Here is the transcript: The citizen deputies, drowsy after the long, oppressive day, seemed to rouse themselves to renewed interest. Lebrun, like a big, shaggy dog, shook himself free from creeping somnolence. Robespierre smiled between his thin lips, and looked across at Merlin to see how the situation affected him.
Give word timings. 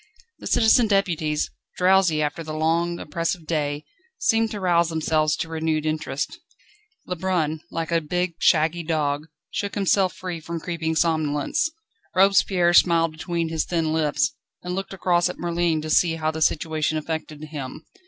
The 0.39 0.47
citizen 0.47 0.87
deputies, 0.87 1.51
drowsy 1.77 2.23
after 2.23 2.43
the 2.43 2.55
long, 2.55 2.97
oppressive 2.99 3.45
day, 3.45 3.85
seemed 4.17 4.49
to 4.49 4.59
rouse 4.59 4.89
themselves 4.89 5.35
to 5.35 5.47
renewed 5.47 5.85
interest. 5.85 6.39
Lebrun, 7.05 7.61
like 7.69 7.91
a 7.91 8.01
big, 8.01 8.33
shaggy 8.39 8.81
dog, 8.81 9.27
shook 9.51 9.75
himself 9.75 10.15
free 10.15 10.39
from 10.39 10.59
creeping 10.59 10.95
somnolence. 10.95 11.69
Robespierre 12.15 12.73
smiled 12.73 13.11
between 13.11 13.49
his 13.49 13.65
thin 13.65 13.93
lips, 13.93 14.33
and 14.63 14.73
looked 14.73 14.91
across 14.95 15.29
at 15.29 15.37
Merlin 15.37 15.83
to 15.83 15.89
see 15.91 16.15
how 16.15 16.31
the 16.31 16.41
situation 16.41 16.97
affected 16.97 17.43
him. 17.43 17.85